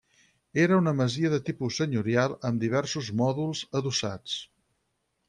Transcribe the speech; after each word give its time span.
Era 0.61 0.77
una 0.83 0.93
masia 1.01 1.29
de 1.33 1.39
tipus 1.49 1.77
senyorial 1.81 2.33
amb 2.49 2.65
diversos 2.65 3.11
mòduls 3.21 3.63
adossats. 3.81 4.39